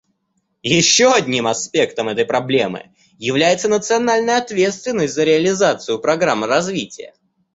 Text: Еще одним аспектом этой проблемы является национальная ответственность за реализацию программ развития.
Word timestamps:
Еще 0.63 1.13
одним 1.13 1.45
аспектом 1.45 2.09
этой 2.09 2.25
проблемы 2.25 2.91
является 3.19 3.69
национальная 3.69 4.39
ответственность 4.39 5.13
за 5.13 5.23
реализацию 5.23 5.99
программ 5.99 6.43
развития. 6.43 7.13